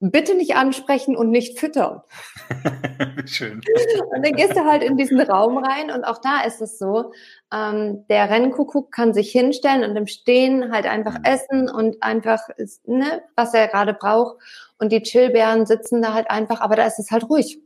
[0.00, 2.02] bitte nicht ansprechen und nicht füttern.
[3.26, 3.60] Schön.
[4.10, 7.12] Und dann gehst du halt in diesen Raum rein und auch da ist es so,
[7.52, 11.24] ähm, der Rennkuckuck kann sich hinstellen und im Stehen halt einfach mhm.
[11.24, 12.40] essen und einfach,
[12.84, 14.36] ne, was er gerade braucht.
[14.78, 17.58] Und die Chillbären sitzen da halt einfach, aber da ist es halt ruhig.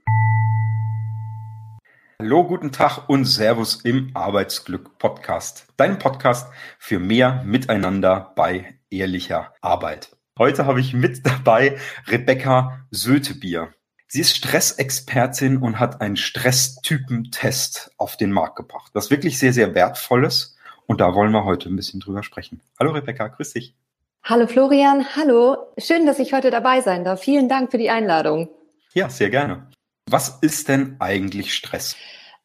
[2.18, 5.66] Hallo, guten Tag und Servus im Arbeitsglück Podcast.
[5.76, 10.16] Dein Podcast für mehr Miteinander bei ehrlicher Arbeit.
[10.38, 11.76] Heute habe ich mit dabei
[12.06, 13.74] Rebecca Sötebier.
[14.08, 18.93] Sie ist Stressexpertin und hat einen Stresstypentest auf den Markt gebracht.
[18.94, 22.62] Das ist wirklich sehr, sehr wertvolles und da wollen wir heute ein bisschen drüber sprechen.
[22.80, 23.74] Hallo Rebecca, grüß dich.
[24.24, 25.58] Hallo Florian, hallo.
[25.76, 27.21] Schön, dass ich heute dabei sein darf.
[27.21, 28.49] Vielen Dank für die Einladung.
[28.94, 29.68] Ja, sehr gerne.
[30.08, 31.94] Was ist denn eigentlich Stress?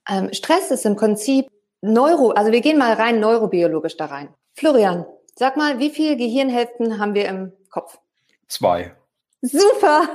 [0.10, 1.48] Ähm, Stress ist im Prinzip
[1.82, 4.28] Neuro, also wir gehen mal rein neurobiologisch da rein.
[4.56, 8.00] Florian, sag mal, wie viele Gehirnhälften haben wir im Kopf.
[8.48, 8.96] Zwei.
[9.42, 10.10] Super!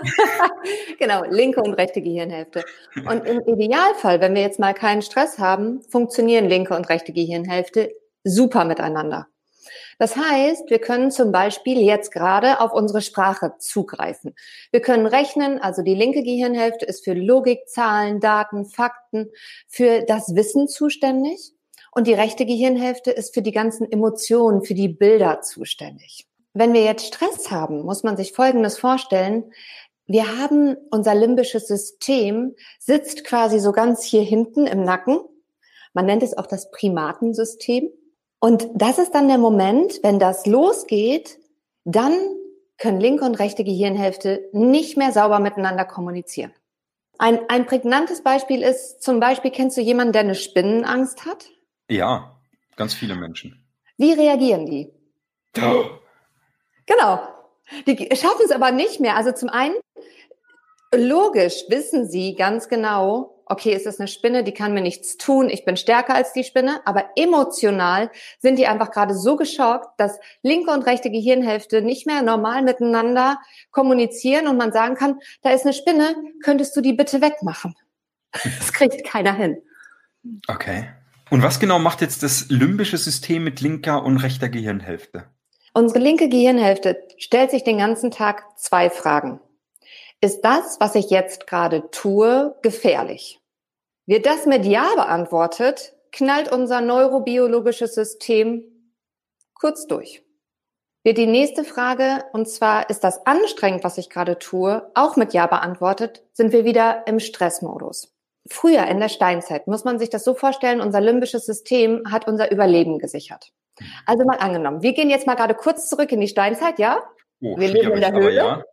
[0.98, 2.64] genau, linke und rechte Gehirnhälfte.
[3.08, 7.94] Und im Idealfall, wenn wir jetzt mal keinen Stress haben, funktionieren linke und rechte Gehirnhälfte
[8.24, 9.28] super miteinander.
[9.98, 14.34] Das heißt, wir können zum Beispiel jetzt gerade auf unsere Sprache zugreifen.
[14.72, 19.30] Wir können rechnen, also die linke Gehirnhälfte ist für Logik, Zahlen, Daten, Fakten,
[19.68, 21.52] für das Wissen zuständig.
[21.92, 26.26] Und die rechte Gehirnhälfte ist für die ganzen Emotionen, für die Bilder zuständig.
[26.54, 29.52] Wenn wir jetzt Stress haben, muss man sich Folgendes vorstellen.
[30.06, 35.20] Wir haben unser limbisches System sitzt quasi so ganz hier hinten im Nacken.
[35.94, 37.90] Man nennt es auch das Primatensystem.
[38.38, 41.38] Und das ist dann der Moment, wenn das losgeht,
[41.84, 42.12] dann
[42.76, 46.52] können linke und rechte Gehirnhälfte nicht mehr sauber miteinander kommunizieren.
[47.18, 51.50] Ein, ein prägnantes Beispiel ist, zum Beispiel kennst du jemanden, der eine Spinnenangst hat?
[51.88, 52.36] Ja,
[52.74, 53.64] ganz viele Menschen.
[53.96, 54.92] Wie reagieren die?
[55.56, 56.01] Oh.
[56.86, 57.20] Genau.
[57.86, 59.16] Die schaffen es aber nicht mehr.
[59.16, 59.74] Also zum einen,
[60.94, 65.48] logisch wissen sie ganz genau, okay, ist das eine Spinne, die kann mir nichts tun,
[65.48, 70.18] ich bin stärker als die Spinne, aber emotional sind die einfach gerade so geschockt, dass
[70.42, 73.38] linke und rechte Gehirnhälfte nicht mehr normal miteinander
[73.70, 77.74] kommunizieren und man sagen kann, da ist eine Spinne, könntest du die bitte wegmachen?
[78.58, 79.58] Das kriegt keiner hin.
[80.48, 80.88] Okay.
[81.28, 85.26] Und was genau macht jetzt das limbische System mit linker und rechter Gehirnhälfte?
[85.74, 89.40] Unsere linke Gehirnhälfte stellt sich den ganzen Tag zwei Fragen.
[90.20, 93.40] Ist das, was ich jetzt gerade tue, gefährlich?
[94.06, 98.64] Wird das mit Ja beantwortet, knallt unser neurobiologisches System
[99.54, 100.22] kurz durch.
[101.04, 105.32] Wird die nächste Frage, und zwar, ist das anstrengend, was ich gerade tue, auch mit
[105.32, 108.11] Ja beantwortet, sind wir wieder im Stressmodus.
[108.48, 112.50] Früher in der Steinzeit muss man sich das so vorstellen, unser limbisches System hat unser
[112.50, 113.52] Überleben gesichert.
[114.06, 117.02] Also mal angenommen, wir gehen jetzt mal gerade kurz zurück in die Steinzeit, ja?
[117.40, 118.34] Oh, wir leben in der Höhle.
[118.34, 118.64] Ja.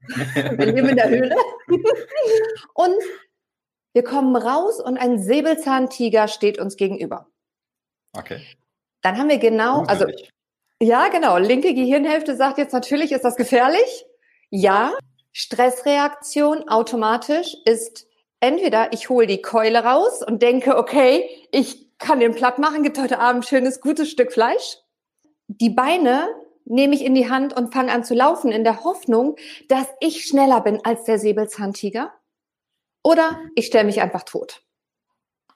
[0.58, 1.35] wir leben in der Höhle.
[2.74, 3.03] und
[3.94, 7.28] wir kommen raus und ein Säbelzahntiger steht uns gegenüber.
[8.13, 8.41] Okay.
[9.02, 10.06] Dann haben wir genau, also
[10.81, 14.06] ja, genau, linke Gehirnhälfte sagt jetzt natürlich, ist das gefährlich?
[14.50, 14.94] Ja.
[15.31, 18.08] Stressreaktion automatisch ist
[18.39, 22.97] entweder ich hole die Keule raus und denke, okay, ich kann den platt machen, gibt
[22.97, 24.77] heute Abend ein schönes, gutes Stück Fleisch
[25.50, 26.29] die Beine
[26.66, 29.35] nehme ich in die Hand und fange an zu laufen in der Hoffnung,
[29.67, 32.13] dass ich schneller bin als der Säbelzahntiger.
[33.03, 34.61] Oder ich stelle mich einfach tot.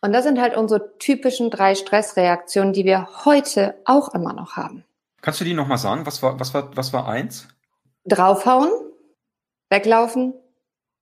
[0.01, 4.83] Und das sind halt unsere typischen drei Stressreaktionen, die wir heute auch immer noch haben.
[5.21, 6.05] Kannst du die nochmal sagen?
[6.05, 7.47] Was war, was war, was war eins?
[8.05, 8.69] Draufhauen,
[9.69, 10.33] weglaufen,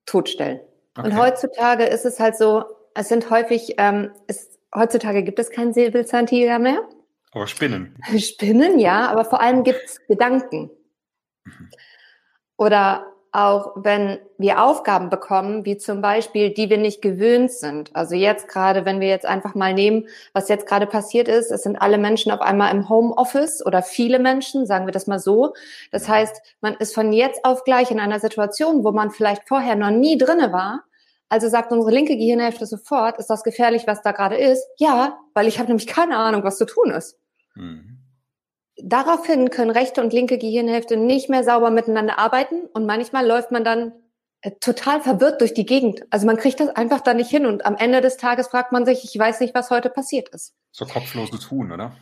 [0.05, 0.59] totstellen.
[0.97, 1.07] Okay.
[1.07, 2.65] Und heutzutage ist es halt so,
[2.95, 6.87] es sind häufig, ähm, es, heutzutage gibt es keinen Säbelzahntiger mehr.
[7.31, 7.97] Aber Spinnen.
[8.17, 10.69] Spinnen, ja, aber vor allem gibt's Gedanken.
[11.45, 11.69] Mhm.
[12.57, 17.95] Oder auch wenn wir Aufgaben bekommen, wie zum Beispiel, die wir nicht gewöhnt sind.
[17.95, 21.63] Also jetzt gerade, wenn wir jetzt einfach mal nehmen, was jetzt gerade passiert ist, es
[21.63, 25.53] sind alle Menschen auf einmal im Homeoffice oder viele Menschen, sagen wir das mal so.
[25.91, 29.75] Das heißt, man ist von jetzt auf gleich in einer Situation, wo man vielleicht vorher
[29.75, 30.83] noch nie drinne war.
[31.29, 34.67] Also sagt unsere linke Gehirnhälfte sofort, ist das gefährlich, was da gerade ist?
[34.77, 37.17] Ja, weil ich habe nämlich keine Ahnung, was zu tun ist.
[37.55, 38.00] Mhm.
[38.83, 43.63] Daraufhin können rechte und linke Gehirnhälfte nicht mehr sauber miteinander arbeiten und manchmal läuft man
[43.63, 43.93] dann
[44.41, 46.01] äh, total verwirrt durch die Gegend.
[46.09, 48.85] Also man kriegt das einfach da nicht hin und am Ende des Tages fragt man
[48.85, 50.53] sich, ich weiß nicht, was heute passiert ist.
[50.71, 51.93] So kopfloses Tun, oder?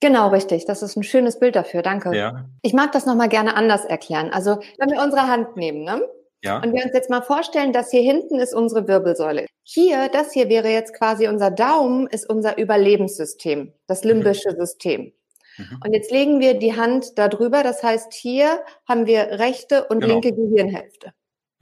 [0.00, 0.64] Genau, richtig.
[0.64, 1.82] Das ist ein schönes Bild dafür.
[1.82, 2.16] Danke.
[2.16, 2.46] Ja.
[2.62, 4.30] Ich mag das nochmal gerne anders erklären.
[4.32, 6.02] Also wenn wir unsere Hand nehmen, ne?
[6.42, 6.56] Ja.
[6.56, 9.46] Und wir uns jetzt mal vorstellen, dass hier hinten ist unsere Wirbelsäule.
[9.62, 14.56] Hier, das hier wäre jetzt quasi unser Daumen, ist unser Überlebenssystem, das limbische mhm.
[14.56, 15.12] System.
[15.58, 15.80] Mhm.
[15.84, 17.62] Und jetzt legen wir die Hand da drüber.
[17.62, 20.14] Das heißt, hier haben wir rechte und genau.
[20.14, 21.12] linke Gehirnhälfte.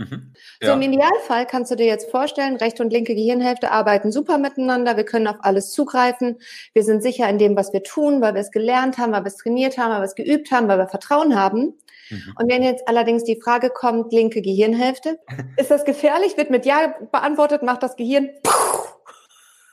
[0.01, 0.33] Mhm.
[0.63, 0.69] Ja.
[0.69, 4.97] So im Idealfall kannst du dir jetzt vorstellen, rechte und linke Gehirnhälfte arbeiten super miteinander.
[4.97, 6.39] Wir können auf alles zugreifen.
[6.73, 9.29] Wir sind sicher in dem, was wir tun, weil wir es gelernt haben, weil wir
[9.29, 11.75] es trainiert haben, weil wir es geübt haben, weil wir Vertrauen haben.
[12.09, 12.35] Mhm.
[12.37, 15.19] Und wenn jetzt allerdings die Frage kommt, linke Gehirnhälfte,
[15.59, 16.37] ist das gefährlich?
[16.39, 18.31] Wird mit Ja beantwortet, macht das Gehirn.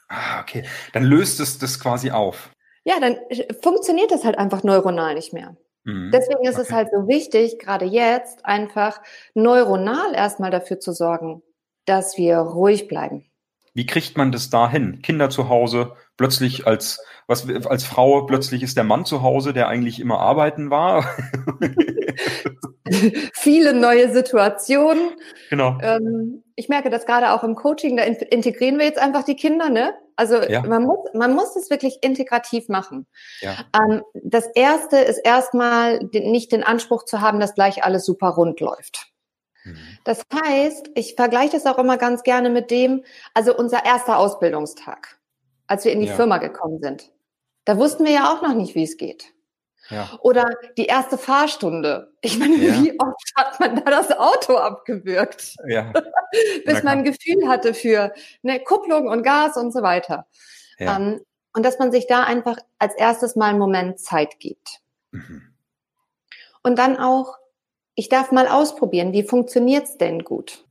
[0.09, 0.63] Ah, okay.
[0.93, 2.49] Dann löst es das quasi auf.
[2.87, 3.17] Ja, dann
[3.61, 5.57] funktioniert das halt einfach neuronal nicht mehr.
[5.83, 6.09] Mhm.
[6.13, 6.61] Deswegen ist okay.
[6.61, 9.01] es halt so wichtig, gerade jetzt einfach
[9.33, 11.43] neuronal erstmal dafür zu sorgen,
[11.83, 13.25] dass wir ruhig bleiben.
[13.73, 15.01] Wie kriegt man das dahin?
[15.01, 19.67] Kinder zu Hause, plötzlich als, was, als Frau, plötzlich ist der Mann zu Hause, der
[19.67, 21.05] eigentlich immer arbeiten war.
[23.33, 25.09] Viele neue Situationen.
[25.49, 25.77] Genau.
[25.81, 29.69] Ähm, ich merke das gerade auch im Coaching, da integrieren wir jetzt einfach die Kinder,
[29.69, 29.93] ne?
[30.17, 30.63] Also ja.
[30.63, 33.05] man muss, man muss es wirklich integrativ machen.
[33.39, 33.55] Ja.
[33.73, 38.59] Ähm, das erste ist erstmal nicht den Anspruch zu haben, dass gleich alles super rund
[38.59, 39.11] läuft.
[39.63, 39.77] Mhm.
[40.03, 43.03] Das heißt, ich vergleiche das auch immer ganz gerne mit dem,
[43.35, 45.19] also unser erster Ausbildungstag,
[45.67, 46.15] als wir in die ja.
[46.15, 47.11] Firma gekommen sind.
[47.65, 49.33] Da wussten wir ja auch noch nicht, wie es geht.
[49.89, 50.09] Ja.
[50.21, 52.11] Oder die erste Fahrstunde.
[52.21, 52.73] Ich meine, ja.
[52.83, 55.55] wie oft hat man da das Auto abgewürgt?
[55.67, 55.93] Ja.
[56.65, 58.13] Bis man ein Gefühl hatte für
[58.43, 60.27] eine Kupplung und Gas und so weiter.
[60.77, 60.97] Ja.
[60.97, 61.21] Ähm,
[61.53, 64.81] und dass man sich da einfach als erstes mal einen Moment Zeit gibt.
[65.11, 65.41] Mhm.
[66.63, 67.37] Und dann auch,
[67.95, 70.65] ich darf mal ausprobieren, wie funktioniert's denn gut?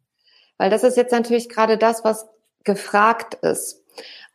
[0.59, 2.29] Weil das ist jetzt natürlich gerade das, was
[2.65, 3.83] gefragt ist.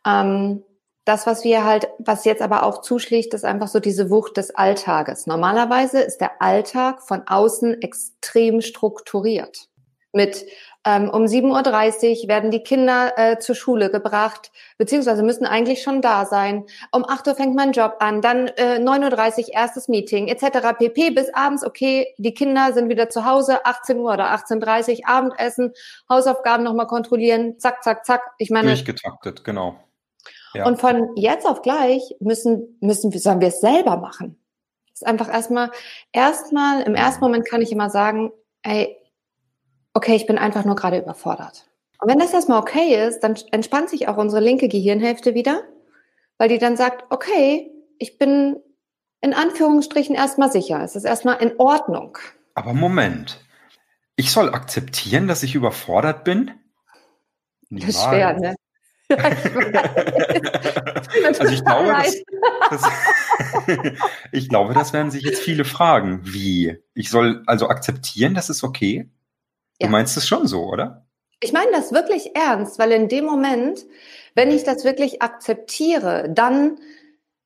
[0.06, 0.64] Ähm,
[1.04, 4.54] das, was wir halt, was jetzt aber auch zuschlägt, ist einfach so diese Wucht des
[4.54, 5.26] Alltages.
[5.26, 9.68] Normalerweise ist der Alltag von außen extrem strukturiert.
[10.12, 10.44] Mit
[10.84, 16.02] ähm, um 7.30 Uhr werden die Kinder äh, zur Schule gebracht, beziehungsweise müssen eigentlich schon
[16.02, 16.64] da sein.
[16.90, 20.76] Um 8 Uhr fängt mein Job an, dann äh, 9.30 Uhr erstes Meeting etc.
[20.78, 21.10] pp.
[21.10, 25.72] Bis abends, okay, die Kinder sind wieder zu Hause, 18 Uhr oder 18.30 Uhr, Abendessen,
[26.10, 28.20] Hausaufgaben nochmal kontrollieren, zack, zack, zack.
[28.38, 28.68] Ich meine.
[28.68, 29.76] Durchgetaktet, genau.
[30.54, 30.66] Ja.
[30.66, 34.38] Und von jetzt auf gleich müssen, müssen wir, sollen wir es selber machen.
[34.90, 35.70] Das ist einfach erstmal,
[36.12, 38.32] erstmal, im ersten Moment kann ich immer sagen,
[38.62, 38.96] ey,
[39.94, 41.66] okay, ich bin einfach nur gerade überfordert.
[42.00, 45.62] Und wenn das erstmal okay ist, dann entspannt sich auch unsere linke Gehirnhälfte wieder,
[46.36, 48.56] weil die dann sagt, okay, ich bin
[49.20, 50.82] in Anführungsstrichen erstmal sicher.
[50.82, 52.18] Es ist erstmal in Ordnung.
[52.54, 53.40] Aber Moment.
[54.16, 56.50] Ich soll akzeptieren, dass ich überfordert bin?
[57.70, 57.94] Niemals.
[57.94, 58.56] Das ist schwer, ne?
[61.26, 62.22] also ich glaube, das,
[62.70, 62.82] das,
[64.32, 66.20] ich glaube, das werden sich jetzt viele fragen.
[66.24, 66.76] Wie?
[66.94, 69.08] Ich soll also akzeptieren, das ist okay?
[69.78, 69.90] Du ja.
[69.90, 71.06] meinst es schon so, oder?
[71.40, 73.84] Ich meine das wirklich ernst, weil in dem Moment,
[74.34, 76.78] wenn ich das wirklich akzeptiere, dann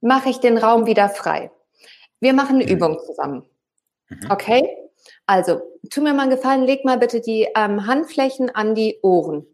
[0.01, 1.51] mache ich den Raum wieder frei.
[2.21, 2.71] Wir machen eine mhm.
[2.71, 3.45] Übung zusammen.
[4.09, 4.31] Mhm.
[4.31, 4.69] Okay?
[5.27, 9.47] Also, tu mir mal einen Gefallen, leg mal bitte die ähm, Handflächen an die Ohren.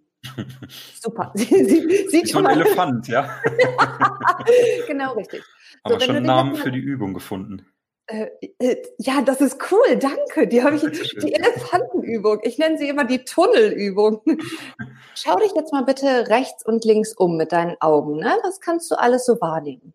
[1.01, 1.33] Super.
[1.35, 3.29] Sie, sie, sieht schon ein Elefant, ja.
[4.87, 5.43] genau, richtig.
[5.85, 7.67] Haben so, schon einen Namen für die Übung gefunden?
[8.07, 8.29] Äh,
[8.59, 10.47] äh, ja, das ist cool, danke.
[10.47, 12.41] Die habe ich, die Elefantenübung.
[12.43, 14.23] Ich nenne sie immer die Tunnelübung.
[15.15, 18.19] Schau dich jetzt mal bitte rechts und links um mit deinen Augen.
[18.19, 18.37] Ne?
[18.43, 19.95] Was kannst du alles so wahrnehmen?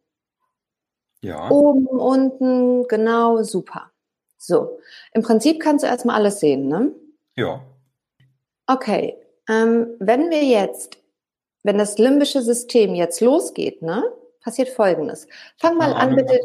[1.22, 1.50] Ja.
[1.50, 3.92] Oben, unten, genau, super.
[4.38, 4.80] So,
[5.14, 6.94] im Prinzip kannst du erstmal alles sehen, ne?
[7.36, 7.64] Ja.
[8.68, 9.18] Okay,
[9.48, 10.98] ähm, wenn wir jetzt,
[11.64, 14.04] wenn das limbische System jetzt losgeht, ne,
[14.42, 15.28] passiert Folgendes.
[15.58, 16.40] Fang mal an, bitte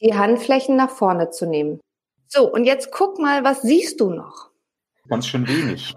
[0.00, 1.80] die Handflächen nach vorne zu nehmen.
[2.26, 4.50] So, und jetzt guck mal, was siehst du noch?
[5.08, 5.94] Ganz schön wenig.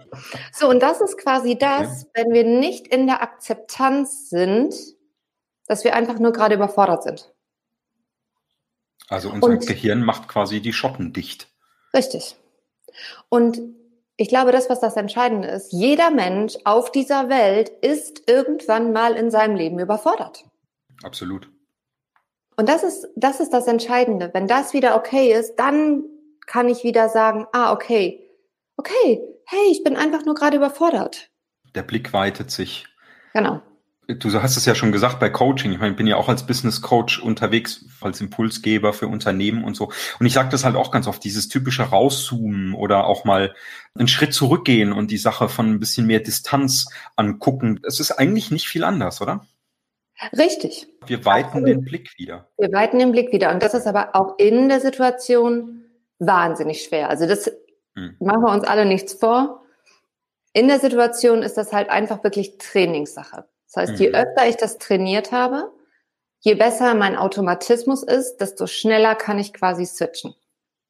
[0.52, 2.10] So, und das ist quasi das, okay.
[2.16, 4.76] wenn wir nicht in der Akzeptanz sind,
[5.68, 7.34] dass wir einfach nur gerade überfordert sind.
[9.08, 11.48] Also unser und, Gehirn macht quasi die Schotten dicht.
[11.94, 12.36] Richtig.
[13.30, 13.62] Und
[14.18, 19.14] ich glaube, das, was das Entscheidende ist, jeder Mensch auf dieser Welt ist irgendwann mal
[19.16, 20.46] in seinem Leben überfordert.
[21.04, 21.50] Absolut.
[22.58, 24.30] Und das ist, das ist das Entscheidende.
[24.34, 26.06] Wenn das wieder okay ist, dann
[26.48, 28.30] kann ich wieder sagen, ah, okay,
[28.78, 31.30] okay, hey, ich bin einfach nur gerade überfordert.
[31.76, 32.86] Der Blick weitet sich.
[33.34, 33.62] Genau
[34.08, 35.72] du hast es ja schon gesagt bei Coaching.
[35.72, 39.76] Ich meine, ich bin ja auch als Business Coach unterwegs, als Impulsgeber für Unternehmen und
[39.76, 39.92] so.
[40.20, 43.56] Und ich sage das halt auch ganz oft, dieses typische Rauszoomen oder auch mal
[43.96, 47.80] einen Schritt zurückgehen und die Sache von ein bisschen mehr Distanz angucken.
[47.84, 49.46] Es ist eigentlich nicht viel anders, oder?
[50.38, 50.88] Richtig.
[51.08, 51.68] Wir weiten Absolut.
[51.68, 52.48] den Blick wieder.
[52.58, 53.52] Wir weiten den Blick wieder.
[53.52, 55.84] Und das ist aber auch in der Situation
[56.20, 57.10] wahnsinnig schwer.
[57.10, 57.52] Also das
[57.96, 58.16] hm.
[58.20, 59.64] machen wir uns alle nichts vor.
[60.54, 63.46] In der Situation ist das halt einfach wirklich Trainingssache.
[63.66, 64.16] Das heißt, je mhm.
[64.16, 65.72] öfter ich das trainiert habe,
[66.40, 70.36] je besser mein Automatismus ist, desto schneller kann ich quasi switchen.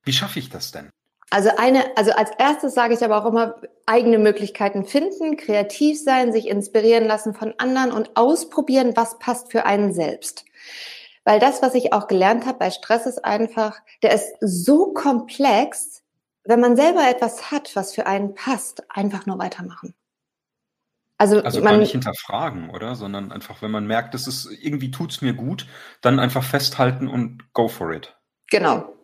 [0.03, 0.89] Wie schaffe ich das denn?
[1.32, 3.55] Also eine, also als erstes sage ich aber auch immer,
[3.86, 9.65] eigene Möglichkeiten finden, kreativ sein, sich inspirieren lassen von anderen und ausprobieren, was passt für
[9.65, 10.46] einen selbst.
[11.24, 16.03] Weil das, was ich auch gelernt habe bei Stress, ist einfach, der ist so komplex,
[16.44, 19.96] wenn man selber etwas hat, was für einen passt, einfach nur weitermachen.
[21.17, 22.95] Also, also man, gar nicht hinterfragen, oder?
[22.95, 25.67] Sondern einfach, wenn man merkt, das ist irgendwie tut's mir gut,
[26.01, 28.15] dann einfach festhalten und go for it.
[28.50, 28.95] Genau.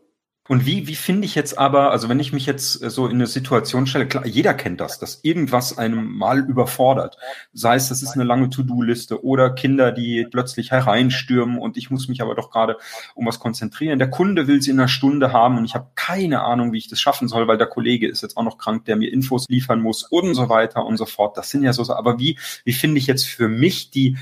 [0.47, 3.13] Und wie, wie finde ich jetzt aber, also wenn ich mich jetzt äh, so in
[3.13, 7.17] eine Situation stelle, klar, jeder kennt das, dass irgendwas einem mal überfordert.
[7.53, 12.07] Sei es, das ist eine lange To-Do-Liste oder Kinder, die plötzlich hereinstürmen und ich muss
[12.07, 12.77] mich aber doch gerade
[13.13, 13.99] um was konzentrieren.
[13.99, 16.89] Der Kunde will sie in einer Stunde haben und ich habe keine Ahnung, wie ich
[16.89, 19.79] das schaffen soll, weil der Kollege ist jetzt auch noch krank, der mir Infos liefern
[19.79, 21.37] muss und so weiter und so fort.
[21.37, 24.17] Das sind ja so, aber wie, wie finde ich jetzt für mich die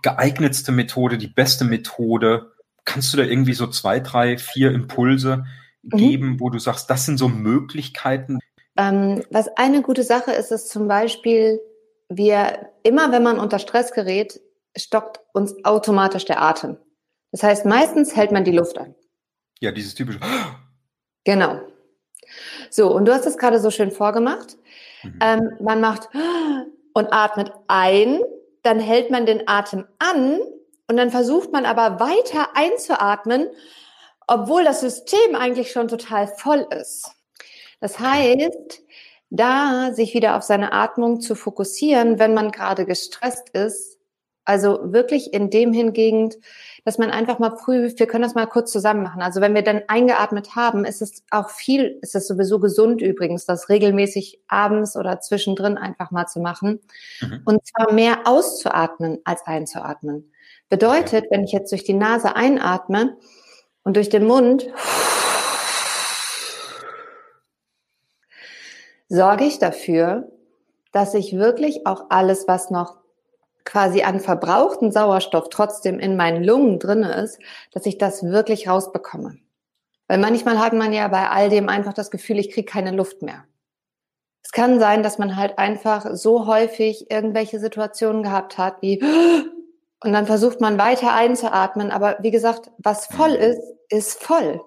[0.00, 2.52] geeignetste Methode, die beste Methode,
[2.88, 5.44] Kannst du da irgendwie so zwei, drei, vier Impulse
[5.82, 5.96] mhm.
[5.98, 8.38] geben, wo du sagst, das sind so Möglichkeiten?
[8.78, 11.60] Ähm, was eine gute Sache ist, ist zum Beispiel,
[12.08, 14.40] wir immer, wenn man unter Stress gerät,
[14.74, 16.78] stockt uns automatisch der Atem.
[17.30, 18.94] Das heißt, meistens hält man die Luft an.
[19.60, 20.20] Ja, dieses typische.
[21.24, 21.60] Genau.
[22.70, 24.56] So, und du hast es gerade so schön vorgemacht.
[25.02, 25.18] Mhm.
[25.20, 26.08] Ähm, man macht
[26.94, 28.20] und atmet ein,
[28.62, 30.40] dann hält man den Atem an
[30.88, 33.48] und dann versucht man aber weiter einzuatmen,
[34.26, 37.10] obwohl das System eigentlich schon total voll ist.
[37.80, 38.82] Das heißt,
[39.30, 43.98] da sich wieder auf seine Atmung zu fokussieren, wenn man gerade gestresst ist,
[44.48, 46.30] also wirklich in dem hingegen,
[46.86, 49.20] dass man einfach mal prüft, wir können das mal kurz zusammen machen.
[49.20, 53.44] Also wenn wir dann eingeatmet haben, ist es auch viel, ist es sowieso gesund übrigens,
[53.44, 56.80] das regelmäßig abends oder zwischendrin einfach mal zu machen.
[57.20, 57.42] Mhm.
[57.44, 60.32] Und zwar mehr auszuatmen als einzuatmen.
[60.68, 63.16] Bedeutet, wenn ich jetzt durch die Nase einatme
[63.84, 64.68] und durch den Mund
[69.08, 70.30] sorge ich dafür,
[70.92, 72.98] dass ich wirklich auch alles, was noch
[73.64, 77.38] quasi an verbrauchten Sauerstoff trotzdem in meinen Lungen drinne ist,
[77.72, 79.38] dass ich das wirklich rausbekomme.
[80.06, 83.22] Weil manchmal hat man ja bei all dem einfach das Gefühl, ich kriege keine Luft
[83.22, 83.44] mehr.
[84.42, 89.02] Es kann sein, dass man halt einfach so häufig irgendwelche Situationen gehabt hat, wie
[90.04, 91.90] und dann versucht man weiter einzuatmen.
[91.90, 93.42] Aber wie gesagt, was voll mhm.
[93.42, 94.60] ist, ist voll.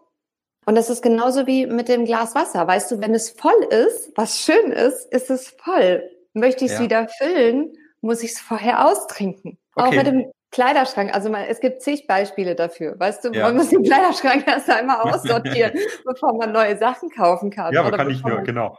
[0.65, 2.67] Und das ist genauso wie mit dem Glas Wasser.
[2.67, 6.03] Weißt du, wenn es voll ist, was schön ist, ist es voll.
[6.33, 6.83] Möchte ich es ja.
[6.83, 9.57] wieder füllen, muss ich es vorher austrinken.
[9.75, 9.87] Okay.
[9.87, 11.13] Auch mit dem Kleiderschrank.
[11.13, 12.99] Also man, es gibt zig Beispiele dafür.
[12.99, 13.43] Weißt du, ja.
[13.43, 15.71] man muss den Kleiderschrank erst einmal aussortieren,
[16.05, 17.73] bevor man neue Sachen kaufen kann.
[17.73, 18.77] Ja, aber kann ich nur, genau.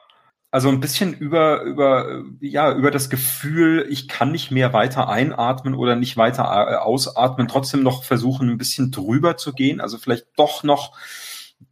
[0.52, 5.74] Also ein bisschen über, über, ja, über das Gefühl, ich kann nicht mehr weiter einatmen
[5.74, 9.80] oder nicht weiter äh, ausatmen, trotzdem noch versuchen, ein bisschen drüber zu gehen.
[9.80, 10.94] Also vielleicht doch noch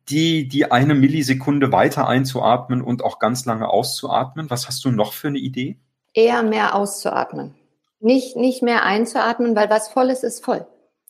[0.08, 4.48] die, die eine Millisekunde weiter einzuatmen und auch ganz lange auszuatmen.
[4.48, 5.78] Was hast du noch für eine Idee?
[6.14, 7.54] Eher mehr auszuatmen.
[8.00, 10.66] Nicht, nicht mehr einzuatmen, weil was voll ist, ist voll.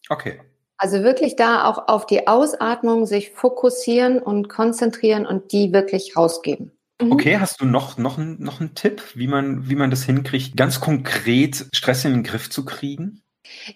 [0.08, 0.40] Okay.
[0.76, 6.72] Also wirklich da auch auf die Ausatmung sich fokussieren und konzentrieren und die wirklich rausgeben.
[7.00, 7.12] Mhm.
[7.12, 10.80] Okay, hast du noch, noch, noch einen Tipp, wie man, wie man das hinkriegt, ganz
[10.80, 13.22] konkret Stress in den Griff zu kriegen?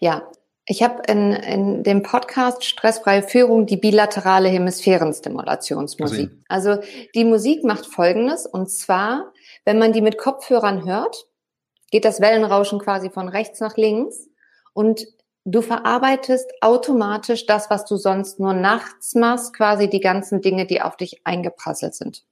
[0.01, 0.31] Ja,
[0.67, 6.31] ich habe in, in dem Podcast Stressfreie Führung die bilaterale Hemisphärenstimulationsmusik.
[6.49, 6.83] Also, also
[7.15, 9.33] die Musik macht Folgendes, und zwar,
[9.65, 11.27] wenn man die mit Kopfhörern hört,
[11.91, 14.29] geht das Wellenrauschen quasi von rechts nach links
[14.73, 15.07] und
[15.45, 20.81] du verarbeitest automatisch das, was du sonst nur nachts machst, quasi die ganzen Dinge, die
[20.81, 22.25] auf dich eingeprasselt sind.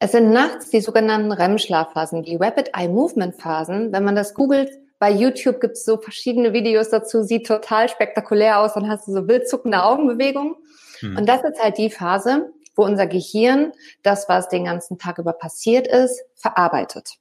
[0.00, 3.92] Es sind nachts die sogenannten REM-Schlafphasen, die Rapid Eye Movement Phasen.
[3.92, 8.60] Wenn man das googelt, bei YouTube gibt es so verschiedene Videos dazu, sieht total spektakulär
[8.60, 10.54] aus, dann hast du so wildzuckende Augenbewegungen.
[11.00, 11.16] Hm.
[11.16, 13.72] Und das ist halt die Phase, wo unser Gehirn
[14.04, 17.14] das, was den ganzen Tag über passiert ist, verarbeitet.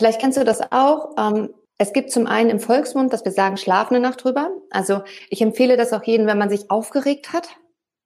[0.00, 1.14] Vielleicht kennst du das auch.
[1.16, 4.50] Ähm, es gibt zum einen im Volksmund, dass wir sagen, schlaf eine Nacht drüber.
[4.70, 7.48] Also ich empfehle das auch jedem, wenn man sich aufgeregt hat,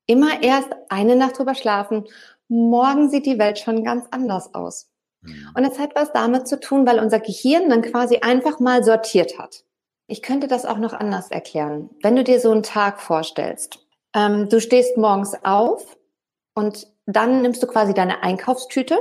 [0.06, 2.04] immer erst eine Nacht drüber schlafen
[2.50, 4.90] morgen sieht die Welt schon ganz anders aus.
[5.22, 5.50] Mhm.
[5.54, 9.38] Und es hat was damit zu tun, weil unser Gehirn dann quasi einfach mal sortiert
[9.38, 9.64] hat.
[10.06, 11.90] Ich könnte das auch noch anders erklären.
[12.02, 13.78] Wenn du dir so einen Tag vorstellst,
[14.14, 15.96] ähm, du stehst morgens auf
[16.54, 18.98] und dann nimmst du quasi deine Einkaufstüte,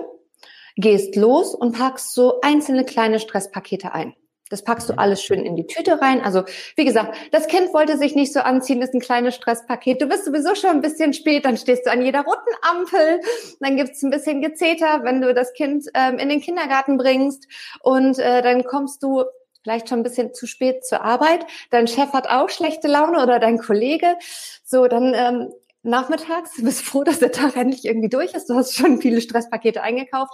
[0.76, 4.14] gehst los und packst so einzelne kleine Stresspakete ein.
[4.50, 6.22] Das packst du alles schön in die Tüte rein.
[6.22, 6.44] Also
[6.76, 10.02] wie gesagt, das Kind wollte sich nicht so anziehen, ist ein kleines Stresspaket.
[10.02, 13.22] Du bist sowieso schon ein bisschen spät, dann stehst du an jeder roten Ampel,
[13.60, 17.48] dann gibt's ein bisschen Gezeter, wenn du das Kind ähm, in den Kindergarten bringst
[17.82, 19.24] und äh, dann kommst du
[19.64, 21.46] vielleicht schon ein bisschen zu spät zur Arbeit.
[21.70, 24.16] Dein Chef hat auch schlechte Laune oder dein Kollege.
[24.64, 25.54] So, dann ähm,
[25.84, 29.22] nachmittags, du bist froh, dass der Tag endlich irgendwie durch ist, du hast schon viele
[29.22, 30.34] Stresspakete eingekauft,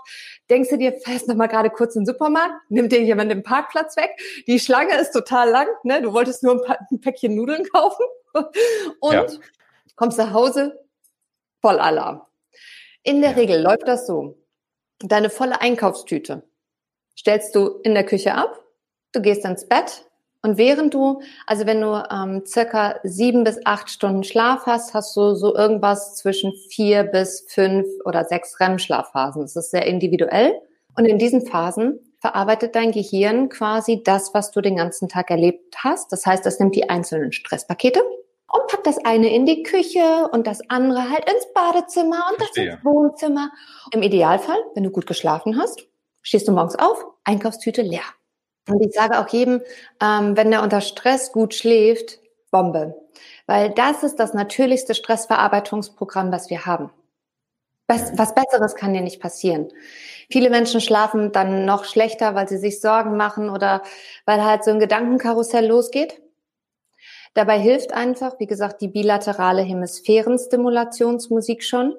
[0.49, 3.43] denkst du dir, fährst noch mal gerade kurz in den Supermarkt, nimmt dir jemand den
[3.43, 4.11] Parkplatz weg,
[4.47, 6.01] die Schlange ist total lang, ne?
[6.01, 8.05] du wolltest nur ein, ein Päckchen Nudeln kaufen
[8.99, 9.27] und ja.
[9.95, 10.83] kommst nach Hause,
[11.61, 12.21] voll Alarm.
[13.03, 13.37] In der ja.
[13.37, 14.37] Regel läuft das so,
[14.99, 16.43] deine volle Einkaufstüte
[17.17, 18.63] stellst du in der Küche ab,
[19.13, 20.05] du gehst ins Bett,
[20.45, 25.17] und während du, also wenn du ähm, circa sieben bis acht Stunden Schlaf hast, hast
[25.17, 29.41] du so irgendwas zwischen vier bis fünf oder sechs REM-Schlafphasen.
[29.41, 30.53] Das ist sehr individuell.
[30.95, 35.77] Und in diesen Phasen verarbeitet dein Gehirn quasi das, was du den ganzen Tag erlebt
[35.83, 36.11] hast.
[36.11, 40.45] Das heißt, es nimmt die einzelnen Stresspakete und packt das eine in die Küche und
[40.45, 43.49] das andere halt ins Badezimmer und das ins Wohnzimmer.
[43.91, 45.87] Im Idealfall, wenn du gut geschlafen hast,
[46.21, 48.03] stehst du morgens auf, Einkaufstüte leer.
[48.67, 49.61] Und ich sage auch jedem,
[50.01, 52.19] ähm, wenn er unter Stress gut schläft,
[52.51, 52.95] Bombe.
[53.47, 56.89] Weil das ist das natürlichste Stressverarbeitungsprogramm, was wir haben.
[57.87, 59.69] Was, was Besseres kann dir nicht passieren.
[60.29, 63.83] Viele Menschen schlafen dann noch schlechter, weil sie sich Sorgen machen oder
[64.25, 66.19] weil halt so ein Gedankenkarussell losgeht.
[67.35, 71.95] Dabei hilft einfach, wie gesagt, die bilaterale Hemisphärenstimulationsmusik schon,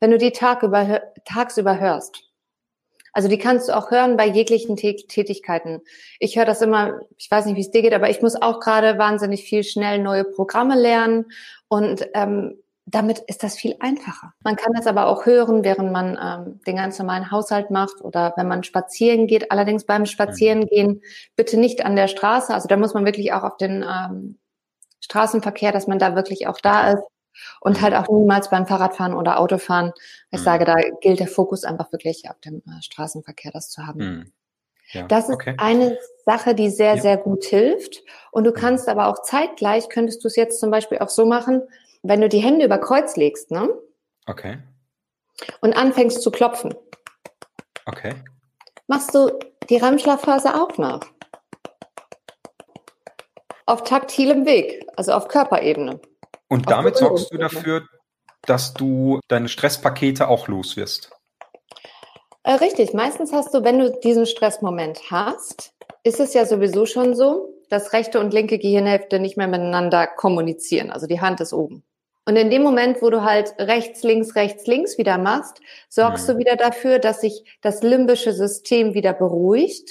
[0.00, 2.25] wenn du die Tag über, tagsüber hörst.
[3.16, 5.80] Also die kannst du auch hören bei jeglichen Tätigkeiten.
[6.18, 8.60] Ich höre das immer, ich weiß nicht, wie es dir geht, aber ich muss auch
[8.60, 11.24] gerade wahnsinnig viel schnell neue Programme lernen
[11.66, 14.34] und ähm, damit ist das viel einfacher.
[14.44, 18.34] Man kann das aber auch hören, während man ähm, den ganz normalen Haushalt macht oder
[18.36, 19.50] wenn man spazieren geht.
[19.50, 21.00] Allerdings beim Spazierengehen
[21.36, 22.52] bitte nicht an der Straße.
[22.52, 24.36] Also da muss man wirklich auch auf den ähm,
[25.00, 27.02] Straßenverkehr, dass man da wirklich auch da ist.
[27.60, 29.92] Und halt auch niemals beim Fahrradfahren oder Autofahren.
[30.30, 30.44] Ich mhm.
[30.44, 33.98] sage, da gilt der Fokus einfach wirklich auf dem äh, Straßenverkehr, das zu haben.
[33.98, 34.32] Mhm.
[34.92, 35.54] Ja, das ist okay.
[35.58, 37.02] eine Sache, die sehr, ja.
[37.02, 38.02] sehr gut hilft.
[38.30, 38.54] Und du mhm.
[38.54, 41.62] kannst aber auch zeitgleich, könntest du es jetzt zum Beispiel auch so machen,
[42.02, 43.68] wenn du die Hände über Kreuz legst, ne?
[44.26, 44.58] Okay.
[45.60, 46.74] Und anfängst zu klopfen.
[47.84, 48.14] Okay.
[48.86, 49.30] Machst du
[49.68, 51.00] die REM-Schlafphase auch nach.
[53.66, 56.00] Auf taktilem Weg, also auf Körperebene.
[56.48, 57.86] Und damit sorgst du dafür,
[58.42, 61.10] dass du deine Stresspakete auch los wirst.
[62.44, 62.94] Äh, richtig.
[62.94, 65.72] Meistens hast du, wenn du diesen Stressmoment hast,
[66.04, 70.90] ist es ja sowieso schon so, dass rechte und linke Gehirnhälfte nicht mehr miteinander kommunizieren.
[70.90, 71.82] Also die Hand ist oben.
[72.24, 76.32] Und in dem Moment, wo du halt rechts, links, rechts, links wieder machst, sorgst mhm.
[76.32, 79.90] du wieder dafür, dass sich das limbische System wieder beruhigt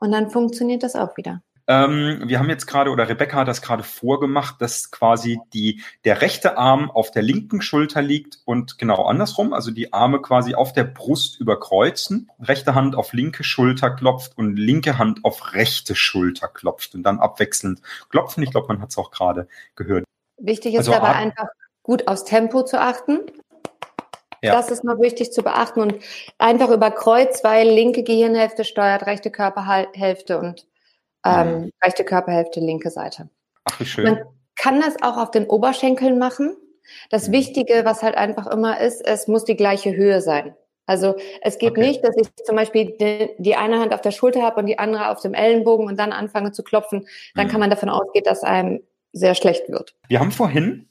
[0.00, 1.42] und dann funktioniert das auch wieder.
[1.68, 6.20] Ähm, wir haben jetzt gerade, oder Rebecca hat das gerade vorgemacht, dass quasi die, der
[6.20, 10.72] rechte Arm auf der linken Schulter liegt und genau andersrum, also die Arme quasi auf
[10.72, 16.48] der Brust überkreuzen, rechte Hand auf linke Schulter klopft und linke Hand auf rechte Schulter
[16.48, 18.42] klopft und dann abwechselnd klopfen.
[18.42, 19.46] Ich glaube, man hat es auch gerade
[19.76, 20.04] gehört.
[20.38, 21.46] Wichtig ist also, dabei einfach
[21.84, 23.20] gut aufs Tempo zu achten.
[24.42, 24.54] Ja.
[24.54, 25.94] Das ist noch wichtig zu beachten und
[26.38, 30.66] einfach über Kreuz, weil linke Gehirnhälfte steuert rechte Körperhälfte und
[31.24, 31.70] ähm, mhm.
[31.82, 33.28] rechte Körperhälfte, linke Seite.
[33.64, 34.04] Ach, wie schön.
[34.04, 34.22] Man
[34.56, 36.56] kann das auch auf den Oberschenkeln machen.
[37.10, 37.32] Das mhm.
[37.32, 40.54] Wichtige, was halt einfach immer ist, es muss die gleiche Höhe sein.
[40.86, 41.80] Also es geht okay.
[41.80, 44.78] nicht, dass ich zum Beispiel die, die, eine Hand auf der Schulter habe und die
[44.78, 47.06] andere auf dem Ellenbogen und dann anfange zu klopfen.
[47.34, 47.50] Dann mhm.
[47.50, 48.82] kann man davon ausgehen, dass einem
[49.12, 49.94] sehr schlecht wird.
[50.08, 50.88] Wir haben vorhin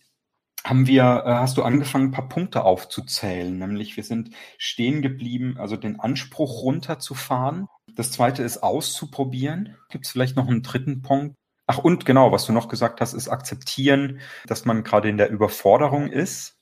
[0.63, 5.56] haben wir, äh, hast du angefangen, ein paar Punkte aufzuzählen, nämlich wir sind stehen geblieben,
[5.58, 7.67] also den Anspruch runterzufahren.
[7.95, 9.78] Das zweite ist auszuprobieren.
[9.89, 11.36] Gibt es vielleicht noch einen dritten Punkt?
[11.67, 15.30] Ach, und genau, was du noch gesagt hast, ist akzeptieren, dass man gerade in der
[15.30, 16.58] Überforderung ist.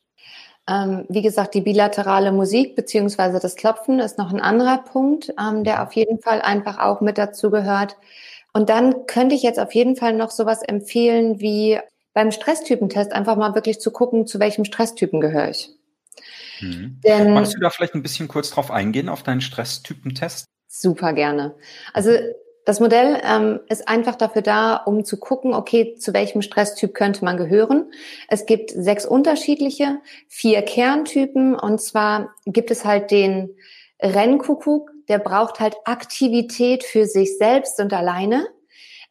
[0.70, 5.64] Ähm, wie gesagt, die bilaterale Musik beziehungsweise das Klopfen ist noch ein anderer Punkt, ähm,
[5.64, 7.98] der auf jeden Fall einfach auch mit dazu gehört.
[8.54, 11.80] Und dann könnte ich jetzt auf jeden Fall noch sowas empfehlen wie
[12.14, 15.70] beim Stresstypentest einfach mal wirklich zu gucken, zu welchem Stresstypen gehöre ich.
[16.62, 17.00] Mhm.
[17.04, 20.46] Denn, Magst du da vielleicht ein bisschen kurz drauf eingehen, auf deinen Stresstypentest?
[20.68, 21.56] Super gerne.
[21.94, 22.12] Also
[22.66, 27.26] das Modell ähm, ist einfach dafür da, um zu gucken, okay, zu welchem Stresstyp könnte
[27.26, 27.92] man gehören.
[28.28, 33.56] Es gibt sechs unterschiedliche, vier Kerntypen und zwar gibt es halt den
[34.02, 38.48] Rennkuckuck, der braucht halt Aktivität für sich selbst und alleine.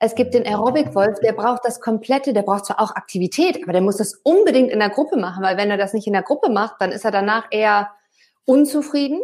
[0.00, 3.82] Es gibt den Aerobic-Wolf, der braucht das komplette, der braucht zwar auch Aktivität, aber der
[3.82, 6.50] muss das unbedingt in der Gruppe machen, weil wenn er das nicht in der Gruppe
[6.50, 7.90] macht, dann ist er danach eher
[8.44, 9.20] unzufrieden.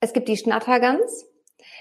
[0.00, 1.26] Es gibt die Schnattergans,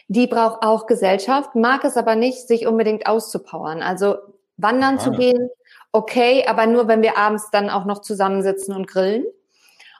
[0.10, 3.82] die braucht auch Gesellschaft, mag es aber nicht, sich unbedingt auszupowern.
[3.82, 4.18] Also
[4.58, 5.00] wandern ah.
[5.00, 5.50] zu gehen,
[5.94, 9.26] okay, aber nur, wenn wir abends dann auch noch zusammensitzen und grillen.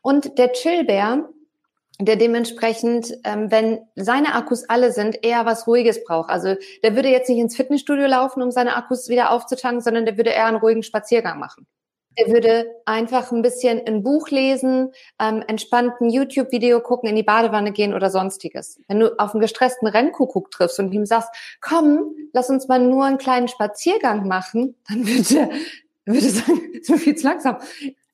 [0.02, 1.30] Und der Chillbär,
[2.06, 6.30] der dementsprechend, ähm, wenn seine Akkus alle sind, eher was Ruhiges braucht.
[6.30, 10.18] Also der würde jetzt nicht ins Fitnessstudio laufen, um seine Akkus wieder aufzutanken, sondern der
[10.18, 11.68] würde eher einen ruhigen Spaziergang machen.
[12.18, 17.24] Der würde einfach ein bisschen ein Buch lesen, ähm, entspannt ein YouTube-Video gucken, in die
[17.24, 18.82] Badewanne gehen oder sonstiges.
[18.90, 21.30] Wenn du auf einen gestressten Rennkuckuck triffst und ihm sagst,
[21.62, 25.50] komm, lass uns mal nur einen kleinen Spaziergang machen, dann würde
[26.06, 27.58] er würde sagen, ist mir viel zu langsam.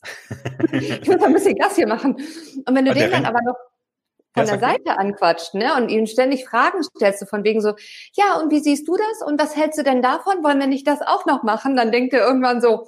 [0.71, 2.15] ich muss ein bisschen Gas hier machen.
[2.65, 3.55] Und wenn du den dann aber noch
[4.37, 7.73] von der Seite anquatscht, ne, und ihm ständig Fragen stellst, du von wegen so,
[8.13, 9.27] ja, und wie siehst du das?
[9.27, 10.43] Und was hältst du denn davon?
[10.43, 11.75] Wollen wir nicht das auch noch machen?
[11.75, 12.87] Dann denkt er irgendwann so,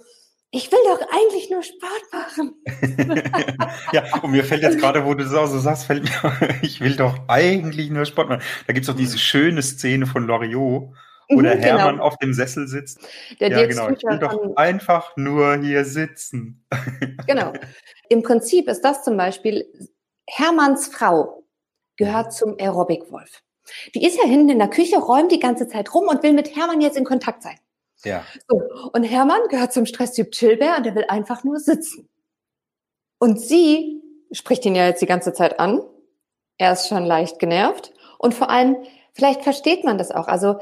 [0.51, 2.55] ich will doch eigentlich nur Sport machen.
[3.93, 6.81] ja, und mir fällt jetzt gerade, wo du das auch so sagst, fällt mir, ich
[6.81, 8.41] will doch eigentlich nur Sport machen.
[8.65, 10.91] Da gibt's doch diese schöne Szene von Loriot,
[11.29, 11.77] wo der mhm, genau.
[11.77, 12.99] Hermann auf dem Sessel sitzt.
[13.39, 13.89] Der ja, genau.
[13.89, 16.65] Ich will doch einfach nur hier sitzen.
[17.27, 17.53] genau.
[18.09, 19.67] Im Prinzip ist das zum Beispiel,
[20.31, 21.43] Hermanns Frau
[21.97, 23.41] gehört zum Aerobic-Wolf.
[23.93, 26.55] Die ist ja hinten in der Küche, räumt die ganze Zeit rum und will mit
[26.55, 27.57] Hermann jetzt in Kontakt sein.
[28.03, 28.23] Ja.
[28.47, 28.61] So,
[28.93, 32.07] und Hermann gehört zum Stresstyp Chillbär und der will einfach nur sitzen.
[33.19, 35.81] Und sie spricht ihn ja jetzt die ganze Zeit an.
[36.57, 37.93] Er ist schon leicht genervt.
[38.17, 38.77] Und vor allem,
[39.13, 40.27] vielleicht versteht man das auch.
[40.27, 40.59] Also,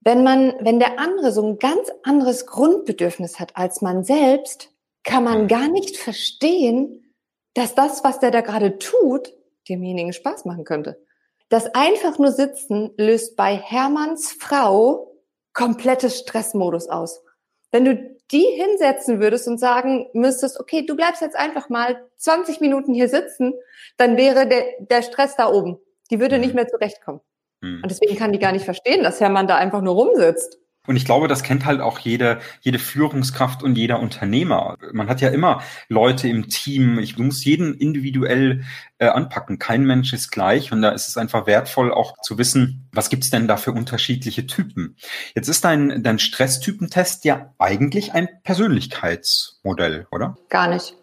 [0.00, 4.70] wenn man, wenn der andere so ein ganz anderes Grundbedürfnis hat als man selbst,
[5.04, 7.07] kann man gar nicht verstehen,
[7.54, 9.32] dass das, was der da gerade tut,
[9.68, 11.00] demjenigen Spaß machen könnte.
[11.48, 15.14] Das einfach nur Sitzen löst bei Hermanns Frau
[15.54, 17.22] komplettes Stressmodus aus.
[17.70, 22.60] Wenn du die hinsetzen würdest und sagen müsstest, okay, du bleibst jetzt einfach mal 20
[22.60, 23.54] Minuten hier sitzen,
[23.96, 25.78] dann wäre der, der Stress da oben.
[26.10, 26.56] Die würde nicht mhm.
[26.56, 27.20] mehr zurechtkommen.
[27.60, 27.80] Mhm.
[27.82, 30.58] Und deswegen kann die gar nicht verstehen, dass Hermann da einfach nur rumsitzt.
[30.88, 34.78] Und ich glaube, das kennt halt auch jede, jede Führungskraft und jeder Unternehmer.
[34.92, 36.98] Man hat ja immer Leute im Team.
[36.98, 38.64] Ich muss jeden individuell
[38.96, 39.58] äh, anpacken.
[39.58, 40.72] Kein Mensch ist gleich.
[40.72, 44.46] Und da ist es einfach wertvoll, auch zu wissen, was gibt's denn da für unterschiedliche
[44.46, 44.96] Typen.
[45.34, 50.38] Jetzt ist dein, dein Stresstypentest ja eigentlich ein Persönlichkeitsmodell, oder?
[50.48, 50.94] Gar nicht.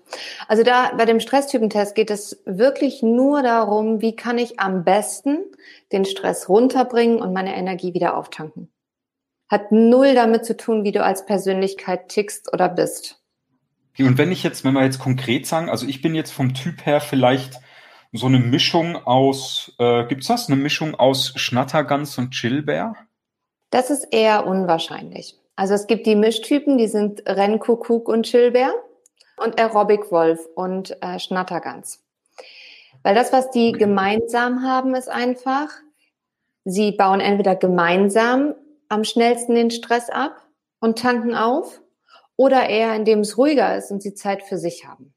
[0.48, 5.44] Also da bei dem Stresstypentest geht es wirklich nur darum, wie kann ich am besten
[5.92, 8.72] den Stress runterbringen und meine Energie wieder auftanken
[9.50, 13.22] hat null damit zu tun, wie du als Persönlichkeit tickst oder bist.
[13.98, 16.86] Und wenn ich jetzt, wenn wir jetzt konkret sagen, also ich bin jetzt vom Typ
[16.86, 17.60] her vielleicht
[18.12, 20.48] so eine Mischung aus, äh, gibt's das?
[20.50, 22.96] Eine Mischung aus Schnattergans und Chillbär?
[23.70, 25.38] Das ist eher unwahrscheinlich.
[25.56, 28.74] Also es gibt die Mischtypen, die sind Rennkuckuck und Chillbär
[29.38, 32.04] und Aerobic Wolf und äh, Schnattergans.
[33.04, 35.70] Weil das, was die gemeinsam haben, ist einfach,
[36.64, 38.56] sie bauen entweder gemeinsam
[38.90, 40.48] am schnellsten den Stress ab
[40.80, 41.82] und tanken auf
[42.38, 45.14] oder eher, indem es ruhiger ist und sie Zeit für sich haben.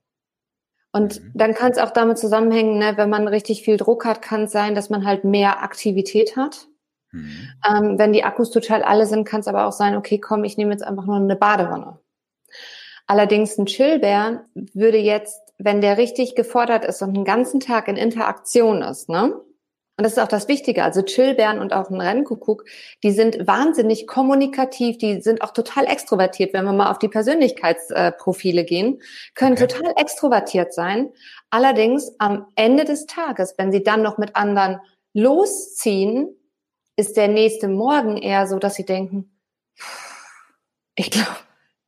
[0.93, 1.33] Und mhm.
[1.35, 4.53] dann kann es auch damit zusammenhängen, ne, wenn man richtig viel Druck hat, kann es
[4.53, 6.67] sein, dass man halt mehr Aktivität hat.
[7.13, 7.49] Mhm.
[7.69, 10.57] Ähm, wenn die Akkus total alle sind, kann es aber auch sein, okay, komm, ich
[10.57, 11.99] nehme jetzt einfach nur eine Badewanne.
[13.07, 17.97] Allerdings ein Chillbär würde jetzt, wenn der richtig gefordert ist und den ganzen Tag in
[17.97, 19.35] Interaktion ist, ne,
[19.99, 20.85] und das ist auch das Wichtige.
[20.85, 22.65] Also Chillbären und auch ein Rennkuckuck,
[23.03, 28.65] die sind wahnsinnig kommunikativ, die sind auch total extrovertiert, wenn wir mal auf die Persönlichkeitsprofile
[28.65, 29.03] gehen,
[29.35, 29.67] können okay.
[29.67, 31.11] total extrovertiert sein.
[31.51, 34.81] Allerdings am Ende des Tages, wenn sie dann noch mit anderen
[35.15, 36.29] losziehen,
[36.95, 39.37] ist der nächste Morgen eher so, dass sie denken,
[40.95, 41.39] ich glaube,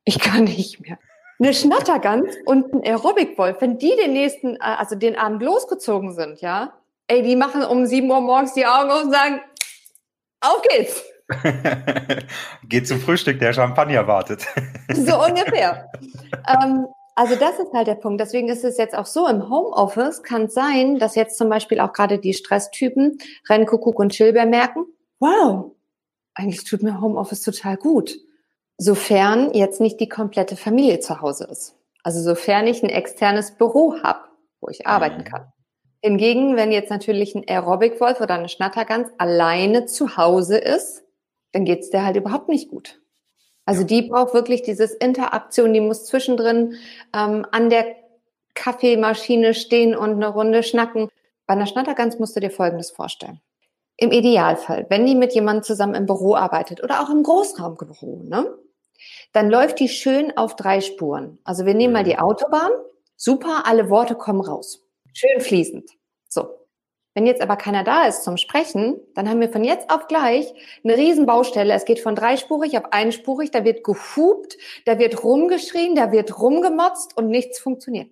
[0.03, 0.99] ich kann nicht mehr.
[1.39, 6.41] Eine Schnattergans und ein Aerobic-Wolf, wenn die den nächsten, äh, also den Abend losgezogen sind,
[6.41, 6.73] ja,
[7.11, 9.41] ey, die machen um 7 Uhr morgens die Augen auf und sagen,
[10.39, 11.03] auf geht's.
[12.69, 14.47] Geht zum Frühstück, der Champagner wartet.
[14.93, 15.91] so ungefähr.
[16.47, 18.21] ähm, also das ist halt der Punkt.
[18.21, 21.79] Deswegen ist es jetzt auch so, im Homeoffice kann es sein, dass jetzt zum Beispiel
[21.81, 23.17] auch gerade die Stresstypen
[23.49, 24.85] Rennkuckuck und Chilbeer merken,
[25.19, 25.71] wow,
[26.33, 28.17] eigentlich tut mir Homeoffice total gut.
[28.77, 31.75] Sofern jetzt nicht die komplette Familie zu Hause ist.
[32.03, 34.21] Also sofern ich ein externes Büro habe,
[34.59, 35.25] wo ich arbeiten mhm.
[35.25, 35.53] kann.
[36.03, 41.03] Hingegen, wenn jetzt natürlich ein Aerobic-Wolf oder eine Schnattergans alleine zu Hause ist,
[41.51, 42.99] dann geht's der halt überhaupt nicht gut.
[43.65, 46.75] Also die braucht wirklich dieses Interaktion, die muss zwischendrin
[47.15, 47.85] ähm, an der
[48.55, 51.09] Kaffeemaschine stehen und eine Runde schnacken.
[51.45, 53.39] Bei einer Schnattergans musst du dir Folgendes vorstellen.
[53.97, 58.51] Im Idealfall, wenn die mit jemandem zusammen im Büro arbeitet oder auch im Großraumbüro, ne,
[59.31, 61.37] dann läuft die schön auf drei Spuren.
[61.43, 62.71] Also wir nehmen mal die Autobahn.
[63.15, 64.83] Super, alle Worte kommen raus.
[65.13, 65.89] Schön fließend.
[66.27, 66.57] So.
[67.13, 70.53] Wenn jetzt aber keiner da ist zum Sprechen, dann haben wir von jetzt auf gleich
[70.83, 71.73] eine Riesenbaustelle.
[71.73, 77.17] Es geht von dreispurig auf einspurig, da wird gehupt, da wird rumgeschrien, da wird rumgemotzt
[77.17, 78.09] und nichts funktioniert.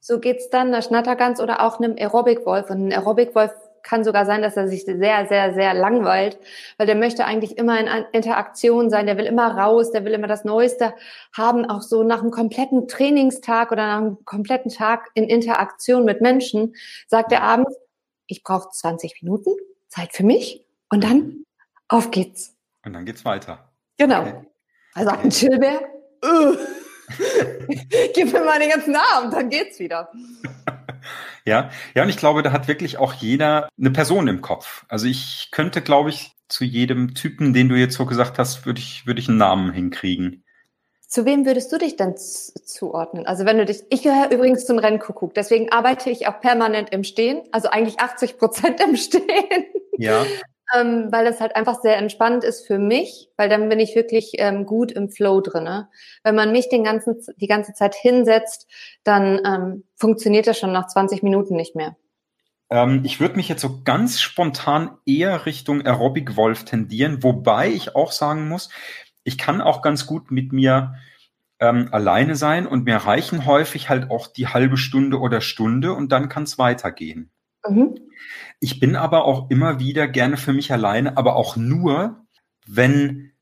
[0.00, 2.70] So geht's dann einer Schnattergans oder auch einem Aerobic-Wolf.
[2.70, 3.52] Und ein Aerobic-Wolf
[3.82, 6.38] kann sogar sein, dass er sich sehr, sehr, sehr langweilt,
[6.76, 10.26] weil der möchte eigentlich immer in Interaktion sein, der will immer raus, der will immer
[10.26, 10.94] das Neueste
[11.36, 16.20] haben, auch so nach einem kompletten Trainingstag oder nach einem kompletten Tag in Interaktion mit
[16.20, 16.74] Menschen,
[17.06, 17.74] sagt er abends,
[18.26, 19.50] ich brauche 20 Minuten
[19.88, 21.44] Zeit für mich und dann
[21.88, 22.54] auf geht's.
[22.84, 23.70] Und dann geht's weiter.
[23.96, 24.20] Genau.
[24.20, 24.34] Okay.
[24.94, 25.80] Also ein Chillbär,
[28.14, 30.10] gib mir mal den ganzen Abend, dann geht's wieder.
[31.48, 34.84] Ja, ja, und ich glaube, da hat wirklich auch jeder eine Person im Kopf.
[34.88, 38.80] Also ich könnte, glaube ich, zu jedem Typen, den du jetzt so gesagt hast, würde
[38.80, 40.44] ich, würde ich einen Namen hinkriegen.
[41.06, 43.26] Zu wem würdest du dich dann zuordnen?
[43.26, 47.02] Also wenn du dich, ich gehöre übrigens zum Rennkuckuck, deswegen arbeite ich auch permanent im
[47.02, 49.64] Stehen, also eigentlich 80 Prozent im Stehen.
[49.96, 50.26] Ja.
[50.76, 54.32] Ähm, weil das halt einfach sehr entspannt ist für mich, weil dann bin ich wirklich
[54.38, 55.88] ähm, gut im Flow drinne.
[56.22, 58.68] Wenn man mich den ganzen, die ganze Zeit hinsetzt,
[59.04, 61.96] dann ähm, funktioniert das schon nach 20 Minuten nicht mehr.
[62.70, 67.96] Ähm, ich würde mich jetzt so ganz spontan eher Richtung Aerobic Wolf tendieren, wobei ich
[67.96, 68.68] auch sagen muss,
[69.24, 70.94] ich kann auch ganz gut mit mir
[71.60, 76.12] ähm, alleine sein und mir reichen häufig halt auch die halbe Stunde oder Stunde und
[76.12, 77.30] dann kann es weitergehen.
[77.70, 77.98] Mhm.
[78.60, 82.26] Ich bin aber auch immer wieder gerne für mich alleine, aber auch nur,
[82.66, 83.32] wenn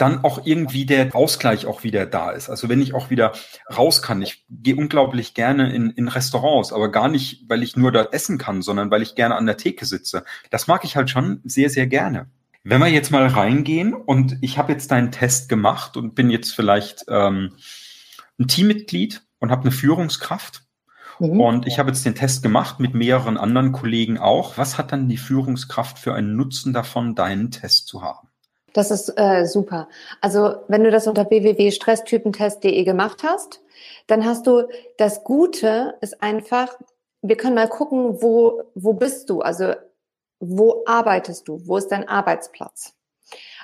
[0.00, 2.48] dann auch irgendwie der Ausgleich auch wieder da ist.
[2.48, 3.32] Also wenn ich auch wieder
[3.76, 4.22] raus kann.
[4.22, 8.38] Ich gehe unglaublich gerne in, in Restaurants, aber gar nicht, weil ich nur dort essen
[8.38, 10.24] kann, sondern weil ich gerne an der Theke sitze.
[10.48, 12.30] Das mag ich halt schon sehr, sehr gerne.
[12.64, 16.54] Wenn wir jetzt mal reingehen und ich habe jetzt deinen Test gemacht und bin jetzt
[16.54, 17.52] vielleicht ähm,
[18.38, 20.62] ein Teammitglied und habe eine Führungskraft
[21.20, 21.40] Mhm.
[21.40, 24.58] Und ich habe jetzt den Test gemacht mit mehreren anderen Kollegen auch.
[24.58, 28.28] Was hat dann die Führungskraft für einen Nutzen davon, deinen Test zu haben?
[28.72, 29.88] Das ist äh, super.
[30.20, 33.60] Also wenn du das unter www.stresstypentest.de gemacht hast,
[34.06, 36.68] dann hast du das Gute ist einfach,
[37.22, 39.40] wir können mal gucken, wo, wo bist du?
[39.40, 39.74] Also
[40.38, 41.60] wo arbeitest du?
[41.66, 42.94] Wo ist dein Arbeitsplatz?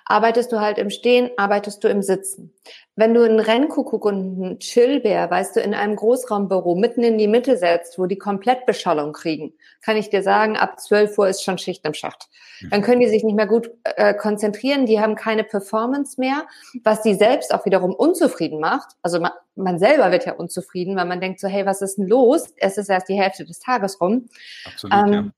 [0.08, 2.54] Arbeitest du halt im Stehen, arbeitest du im Sitzen.
[2.94, 7.26] Wenn du einen Rennkuckuck und einen Chillbär, weißt du, in einem Großraumbüro mitten in die
[7.26, 11.58] Mitte setzt, wo die Komplettbeschallung kriegen, kann ich dir sagen, ab 12 Uhr ist schon
[11.58, 12.28] Schicht im Schacht.
[12.70, 16.46] Dann können die sich nicht mehr gut äh, konzentrieren, die haben keine Performance mehr,
[16.84, 18.92] was die selbst auch wiederum unzufrieden macht.
[19.02, 22.06] Also man, man selber wird ja unzufrieden, weil man denkt so, hey, was ist denn
[22.06, 22.54] los?
[22.58, 24.28] Es ist erst die Hälfte des Tages rum.
[24.64, 25.30] Absolut, ähm, ja.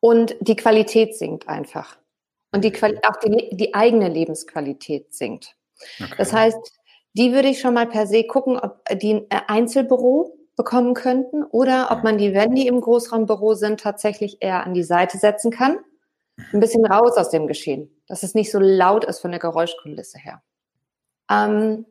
[0.00, 1.96] Und die Qualität sinkt einfach
[2.56, 5.54] und die Quali auch die, die eigene Lebensqualität sinkt.
[6.00, 6.14] Okay.
[6.18, 6.58] Das heißt,
[7.12, 11.90] die würde ich schon mal per se gucken, ob die ein Einzelbüro bekommen könnten oder
[11.90, 15.78] ob man die, wenn die im Großraumbüro sind, tatsächlich eher an die Seite setzen kann.
[16.52, 20.18] Ein bisschen raus aus dem Geschehen, dass es nicht so laut ist von der Geräuschkulisse
[20.18, 20.42] her.
[21.30, 21.86] Ähm,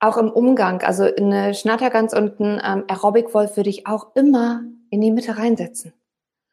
[0.00, 5.00] auch im Umgang, also eine Schnattergans und ein ähm, Aerobic-Wolf würde ich auch immer in
[5.00, 5.92] die Mitte reinsetzen.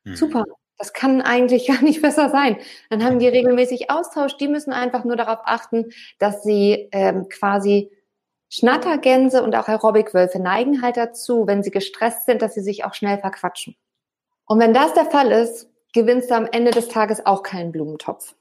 [0.04, 0.15] Mhm.
[0.15, 0.46] Super.
[0.78, 2.58] Das kann eigentlich gar nicht besser sein.
[2.90, 4.38] Dann haben die regelmäßig Austausch.
[4.38, 5.86] Die müssen einfach nur darauf achten,
[6.20, 7.92] dass sie ähm, quasi
[8.50, 12.94] Schnattergänse und auch Aerobic-Wölfe neigen halt dazu, wenn sie gestresst sind, dass sie sich auch
[12.94, 13.76] schnell verquatschen.
[14.46, 18.36] Und wenn das der Fall ist, gewinnst du am Ende des Tages auch keinen Blumentopf.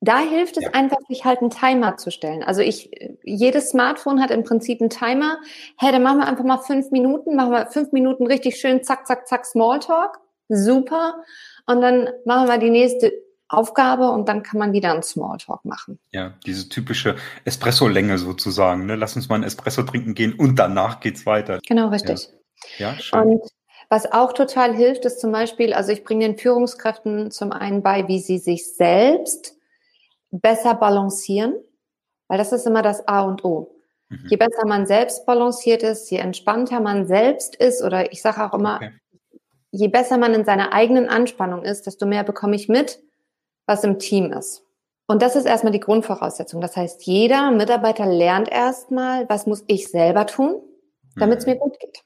[0.00, 0.70] Da hilft es ja.
[0.70, 2.42] einfach, sich halt einen Timer zu stellen.
[2.42, 2.90] Also ich,
[3.22, 5.38] jedes Smartphone hat im Prinzip einen Timer.
[5.76, 9.06] Hey, dann machen wir einfach mal fünf Minuten, machen wir fünf Minuten richtig schön zack,
[9.06, 10.18] zack, zack Smalltalk.
[10.50, 11.22] Super.
[11.66, 13.12] Und dann machen wir die nächste
[13.48, 15.98] Aufgabe und dann kann man wieder einen Smalltalk machen.
[16.12, 18.86] Ja, diese typische Espresso-Länge sozusagen.
[18.86, 18.96] Ne?
[18.96, 21.60] Lass uns mal ein Espresso trinken gehen und danach geht's weiter.
[21.66, 22.28] Genau, richtig.
[22.78, 23.20] Ja, ja schön.
[23.20, 23.42] Und
[23.88, 28.06] was auch total hilft, ist zum Beispiel, also ich bringe den Führungskräften zum einen bei,
[28.06, 29.56] wie sie sich selbst
[30.30, 31.54] besser balancieren,
[32.28, 33.74] weil das ist immer das A und O.
[34.08, 34.26] Mhm.
[34.28, 38.54] Je besser man selbst balanciert ist, je entspannter man selbst ist, oder ich sage auch
[38.54, 38.92] immer, okay
[39.70, 43.00] je besser man in seiner eigenen Anspannung ist, desto mehr bekomme ich mit,
[43.66, 44.64] was im Team ist.
[45.06, 46.60] Und das ist erstmal die Grundvoraussetzung.
[46.60, 50.62] Das heißt, jeder Mitarbeiter lernt erstmal, was muss ich selber tun,
[51.16, 51.60] damit es mir mhm.
[51.60, 52.02] gut geht.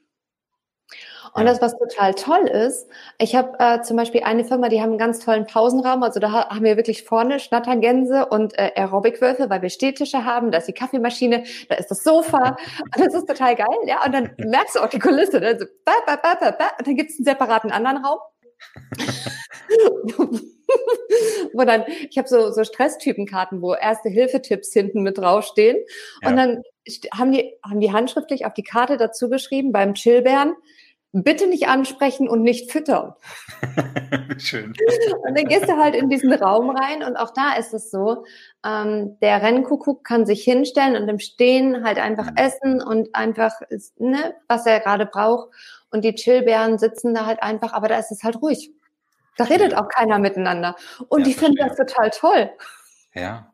[1.35, 4.91] Und das, was total toll ist, ich habe äh, zum Beispiel eine Firma, die haben
[4.91, 6.03] einen ganz tollen Pausenraum.
[6.03, 10.53] Also da haben wir wirklich vorne Schnattergänse und äh, Aerobikwürfe, weil wir Stehtische haben.
[10.53, 12.57] Da ist die Kaffeemaschine, da ist das Sofa.
[12.85, 13.67] Und das ist total geil.
[13.87, 15.41] Ja, und dann merkst du auch die Kulisse.
[15.41, 15.59] Ne?
[15.59, 16.71] So, ba, ba, ba, ba, ba.
[16.79, 18.19] Und dann gibt es einen separaten anderen Raum.
[21.53, 25.79] wo dann, ich habe so, so Stresstypenkarten, wo Erste-Hilfe-Tipps hinten mit draufstehen.
[26.23, 26.29] Ja.
[26.29, 26.63] Und dann
[27.13, 30.55] haben die, haben die handschriftlich auf die Karte dazu geschrieben, beim Chillbären,
[31.23, 33.15] bitte nicht ansprechen und nicht füttern.
[34.39, 34.75] Schön.
[35.27, 38.25] Und dann gehst du halt in diesen Raum rein und auch da ist es so,
[38.67, 42.37] ähm, der Rennkuckuck kann sich hinstellen und im Stehen halt einfach mhm.
[42.37, 43.53] essen und einfach,
[43.99, 45.51] ne, was er gerade braucht.
[45.91, 48.73] Und die Chillbären sitzen da halt einfach, aber da ist es halt ruhig.
[49.37, 50.75] Da redet auch keiner miteinander.
[51.09, 52.51] Und ja, ich finde das total toll.
[53.15, 53.53] Ja.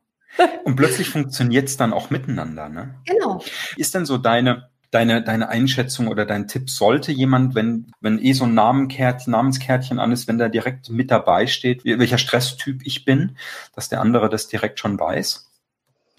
[0.64, 2.94] Und plötzlich funktioniert es dann auch miteinander, ne?
[3.04, 3.42] Genau.
[3.76, 8.33] Ist denn so deine, deine, deine Einschätzung oder dein Tipp, sollte jemand, wenn, wenn eh
[8.33, 13.05] so ein Namenkärtchen, Namenskärtchen an ist, wenn da direkt mit dabei steht, welcher Stresstyp ich
[13.05, 13.37] bin,
[13.74, 15.48] dass der andere das direkt schon weiß?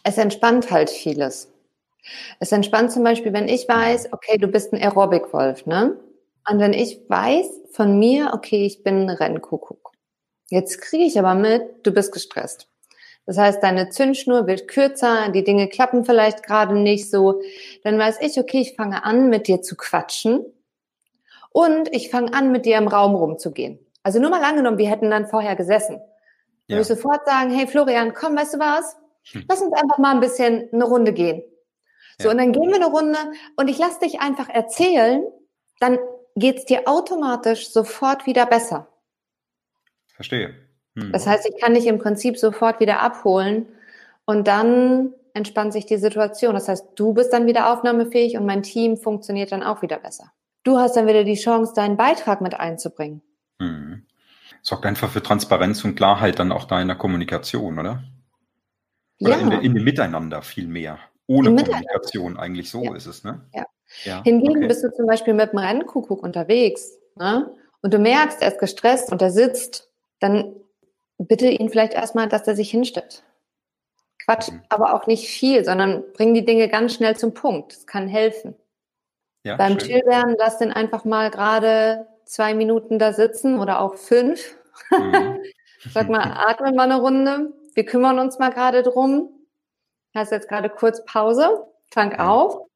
[0.03, 1.51] Es entspannt halt vieles.
[2.39, 5.97] Es entspannt zum Beispiel, wenn ich weiß, okay, du bist ein Aerobic-Wolf, ne?
[6.49, 9.91] Und wenn ich weiß von mir, okay, ich bin ein Rennkuckuck.
[10.49, 12.70] Jetzt kriege ich aber mit, du bist gestresst.
[13.25, 17.41] Das heißt, deine Zündschnur wird kürzer, die Dinge klappen vielleicht gerade nicht so.
[17.83, 20.45] Dann weiß ich, okay, ich fange an, mit dir zu quatschen
[21.51, 23.79] und ich fange an, mit dir im Raum rumzugehen.
[24.03, 26.01] Also nur mal angenommen, wir hätten dann vorher gesessen.
[26.67, 26.75] Ja.
[26.75, 28.97] Würde ich sofort sagen, hey Florian, komm, weißt du was?
[29.31, 29.45] Hm.
[29.47, 31.43] Lass uns einfach mal ein bisschen eine Runde gehen.
[32.17, 32.31] So, ja.
[32.31, 33.19] und dann gehen wir eine Runde
[33.55, 35.23] und ich lasse dich einfach erzählen,
[35.79, 35.99] dann
[36.35, 38.87] geht's dir automatisch sofort wieder besser.
[40.15, 40.55] Verstehe.
[40.97, 41.11] Hm.
[41.11, 43.67] Das heißt, ich kann dich im Prinzip sofort wieder abholen
[44.25, 46.53] und dann entspannt sich die Situation.
[46.53, 50.31] Das heißt, du bist dann wieder aufnahmefähig und mein Team funktioniert dann auch wieder besser.
[50.63, 53.21] Du hast dann wieder die Chance, deinen Beitrag mit einzubringen.
[53.59, 54.05] Hm.
[54.61, 58.03] Sorgt einfach für Transparenz und Klarheit dann auch da in der Kommunikation, oder?
[59.19, 59.39] Oder ja.
[59.39, 60.99] in, in dem Miteinander viel mehr.
[61.27, 62.95] Ohne Kommunikation eigentlich so ja.
[62.95, 63.41] ist es, ne?
[63.53, 63.65] Ja.
[64.03, 64.23] ja.
[64.23, 64.67] Hingegen okay.
[64.67, 67.49] bist du zum Beispiel mit dem Rennkuckuck unterwegs ne?
[67.81, 70.55] und du merkst, er ist gestresst und er sitzt, dann
[71.27, 73.23] bitte ihn vielleicht erstmal, dass er sich hinstellt.
[74.25, 74.61] Quatsch, mhm.
[74.69, 77.73] aber auch nicht viel, sondern bring die Dinge ganz schnell zum Punkt.
[77.73, 78.55] Das kann helfen.
[79.43, 84.55] Ja, Beim Chillwerden lass den einfach mal gerade zwei Minuten da sitzen oder auch fünf.
[84.91, 85.39] Mhm.
[85.93, 87.53] Sag mal, atme mal eine Runde.
[87.73, 89.29] Wir kümmern uns mal gerade drum.
[90.13, 92.29] Hast jetzt gerade kurz Pause, tank ja.
[92.29, 92.67] auf,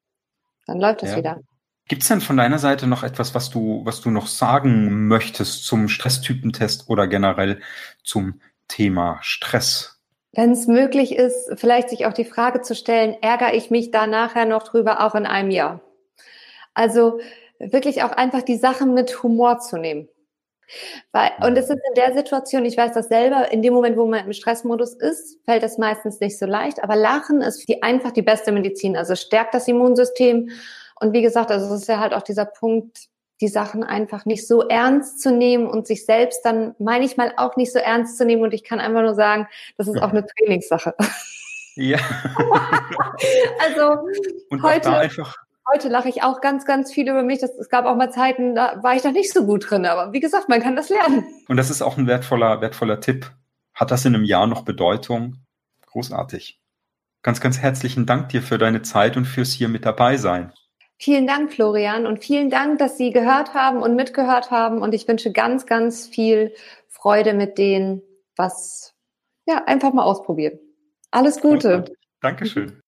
[0.66, 1.16] dann läuft es ja.
[1.18, 1.40] wieder.
[1.88, 5.64] Gibt es denn von deiner Seite noch etwas, was du, was du noch sagen möchtest
[5.64, 7.60] zum Stresstypentest oder generell
[8.02, 10.00] zum Thema Stress?
[10.32, 14.06] Wenn es möglich ist, vielleicht sich auch die Frage zu stellen, ärgere ich mich da
[14.06, 15.80] nachher noch drüber, auch in einem Jahr?
[16.74, 17.20] Also
[17.58, 20.08] wirklich auch einfach die Sachen mit Humor zu nehmen.
[21.12, 24.06] Weil, und es ist in der Situation, ich weiß das selber, in dem Moment, wo
[24.06, 26.82] man im Stressmodus ist, fällt es meistens nicht so leicht.
[26.82, 28.96] Aber Lachen ist die, einfach die beste Medizin.
[28.96, 30.50] Also stärkt das Immunsystem
[31.00, 33.08] und wie gesagt, also es ist ja halt auch dieser Punkt,
[33.40, 37.34] die Sachen einfach nicht so ernst zu nehmen und sich selbst dann, meine ich mal,
[37.36, 38.42] auch nicht so ernst zu nehmen.
[38.42, 40.94] Und ich kann einfach nur sagen, das ist auch eine Trainingssache.
[41.74, 41.98] Ja.
[43.60, 44.06] also
[44.48, 45.10] und heute,
[45.70, 47.40] heute lache ich auch ganz, ganz viel über mich.
[47.40, 49.84] Das, es gab auch mal Zeiten, da war ich noch nicht so gut drin.
[49.84, 51.26] Aber wie gesagt, man kann das lernen.
[51.48, 53.30] Und das ist auch ein wertvoller, wertvoller Tipp.
[53.74, 55.36] Hat das in einem Jahr noch Bedeutung?
[55.84, 56.58] Großartig.
[57.22, 60.54] Ganz, ganz herzlichen Dank dir für deine Zeit und fürs hier mit dabei sein.
[60.98, 64.80] Vielen Dank, Florian, und vielen Dank, dass Sie gehört haben und mitgehört haben.
[64.80, 66.54] Und ich wünsche ganz, ganz viel
[66.88, 68.02] Freude mit denen,
[68.34, 68.94] was,
[69.46, 70.58] ja, einfach mal ausprobieren.
[71.10, 71.84] Alles Gute.
[72.22, 72.80] Dankeschön.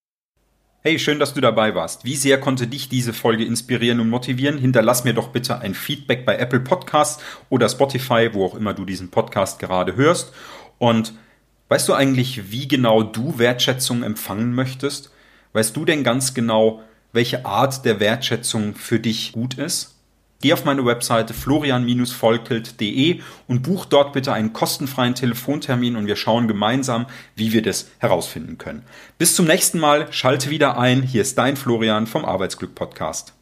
[0.80, 2.04] Hey, schön, dass du dabei warst.
[2.04, 4.58] Wie sehr konnte dich diese Folge inspirieren und motivieren?
[4.58, 8.84] Hinterlass mir doch bitte ein Feedback bei Apple Podcasts oder Spotify, wo auch immer du
[8.84, 10.32] diesen Podcast gerade hörst.
[10.78, 11.12] Und
[11.68, 15.12] weißt du eigentlich, wie genau du Wertschätzung empfangen möchtest?
[15.52, 19.94] Weißt du denn ganz genau, welche Art der Wertschätzung für dich gut ist?
[20.40, 26.46] Geh auf meine Webseite florian-volkelt.de und buch dort bitte einen kostenfreien Telefontermin und wir schauen
[26.46, 28.84] gemeinsam, wie wir das herausfinden können.
[29.18, 31.02] Bis zum nächsten Mal, schalte wieder ein.
[31.02, 33.32] Hier ist dein Florian vom Arbeitsglück Podcast.